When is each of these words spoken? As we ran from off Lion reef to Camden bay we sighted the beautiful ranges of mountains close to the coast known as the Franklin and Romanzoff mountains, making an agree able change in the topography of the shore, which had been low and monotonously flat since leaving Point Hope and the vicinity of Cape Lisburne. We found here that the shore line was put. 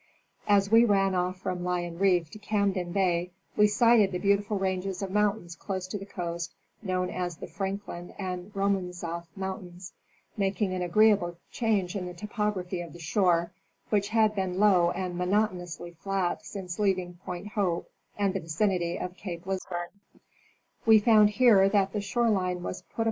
As 0.47 0.71
we 0.71 0.83
ran 0.83 1.11
from 1.33 1.59
off 1.59 1.63
Lion 1.63 1.99
reef 1.99 2.31
to 2.31 2.39
Camden 2.39 2.91
bay 2.91 3.29
we 3.55 3.67
sighted 3.67 4.11
the 4.11 4.17
beautiful 4.17 4.57
ranges 4.57 5.03
of 5.03 5.11
mountains 5.11 5.55
close 5.55 5.85
to 5.89 5.99
the 5.99 6.07
coast 6.07 6.55
known 6.81 7.11
as 7.11 7.37
the 7.37 7.45
Franklin 7.45 8.15
and 8.17 8.51
Romanzoff 8.55 9.27
mountains, 9.35 9.93
making 10.35 10.73
an 10.73 10.81
agree 10.81 11.11
able 11.11 11.37
change 11.51 11.95
in 11.95 12.07
the 12.07 12.15
topography 12.15 12.81
of 12.81 12.93
the 12.93 12.99
shore, 12.99 13.51
which 13.91 14.09
had 14.09 14.33
been 14.33 14.57
low 14.57 14.89
and 14.89 15.19
monotonously 15.19 15.91
flat 15.91 16.43
since 16.47 16.79
leaving 16.79 17.19
Point 17.23 17.49
Hope 17.49 17.87
and 18.17 18.33
the 18.33 18.39
vicinity 18.39 18.97
of 18.97 19.15
Cape 19.15 19.45
Lisburne. 19.45 19.89
We 20.83 20.97
found 20.97 21.29
here 21.29 21.69
that 21.69 21.93
the 21.93 22.01
shore 22.01 22.31
line 22.31 22.63
was 22.63 22.81
put. 22.81 22.99